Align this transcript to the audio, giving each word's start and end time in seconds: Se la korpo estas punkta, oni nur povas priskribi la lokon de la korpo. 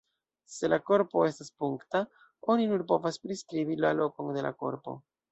Se 0.51 0.67
la 0.73 0.77
korpo 0.85 1.25
estas 1.25 1.51
punkta, 1.63 1.99
oni 2.53 2.65
nur 2.71 2.83
povas 2.91 3.19
priskribi 3.27 3.77
la 3.85 3.91
lokon 3.99 4.33
de 4.39 4.45
la 4.47 4.53
korpo. 4.65 4.95